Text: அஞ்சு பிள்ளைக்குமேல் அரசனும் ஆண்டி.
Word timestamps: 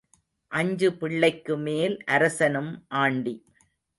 அஞ்சு 0.51 0.89
பிள்ளைக்குமேல் 0.91 1.95
அரசனும் 2.05 2.71
ஆண்டி. 2.95 3.35